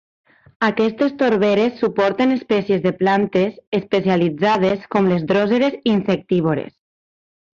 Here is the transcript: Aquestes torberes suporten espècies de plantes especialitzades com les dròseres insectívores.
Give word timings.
Aquestes 0.67 1.11
torberes 1.19 1.75
suporten 1.81 2.33
espècies 2.37 2.81
de 2.87 2.93
plantes 3.03 3.59
especialitzades 3.81 4.89
com 4.97 5.11
les 5.13 5.27
dròseres 5.35 5.77
insectívores. 5.93 6.75